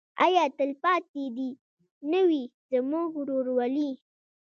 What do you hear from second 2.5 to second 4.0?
زموږ ورورولي؟